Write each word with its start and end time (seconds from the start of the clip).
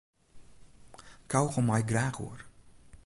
Kaugom 1.31 1.65
mei 1.67 1.81
ik 1.83 1.89
graach 1.91 2.19
oer. 2.25 2.39